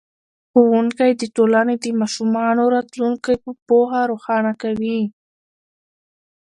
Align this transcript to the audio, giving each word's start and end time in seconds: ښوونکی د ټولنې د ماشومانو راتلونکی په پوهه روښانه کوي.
ښوونکی 0.51 1.11
د 1.21 1.23
ټولنې 1.35 1.75
د 1.83 1.85
ماشومانو 2.01 2.63
راتلونکی 2.75 3.35
په 3.43 3.51
پوهه 3.67 4.01
روښانه 4.11 4.53
کوي. 4.61 4.99